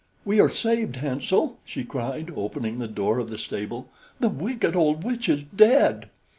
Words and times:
"We 0.25 0.39
are 0.39 0.49
saved, 0.49 0.95
Hansel," 0.95 1.59
she 1.63 1.83
cried, 1.83 2.33
opening 2.35 2.79
the 2.79 2.87
door 2.87 3.19
of 3.19 3.29
the 3.29 3.37
stable, 3.37 3.87
"the 4.19 4.29
wicked 4.29 4.75
old 4.75 5.03
witch 5.03 5.29
is 5.29 5.43
dead." 5.55 6.09